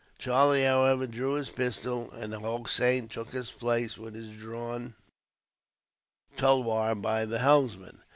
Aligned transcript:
Charlie, 0.17 0.63
however, 0.63 1.05
drew 1.05 1.33
his 1.35 1.51
pistol, 1.51 2.09
and 2.09 2.33
Hossein 2.33 3.07
took 3.07 3.29
his 3.29 3.51
place 3.51 3.99
with 3.99 4.15
his 4.15 4.35
drawn 4.35 4.95
tulwar 6.37 6.95
by 6.99 7.23
the 7.25 7.37
helmsman. 7.37 7.99